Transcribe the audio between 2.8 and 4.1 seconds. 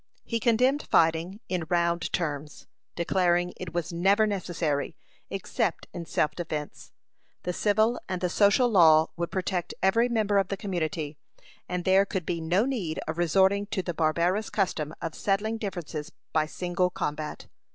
declaring it was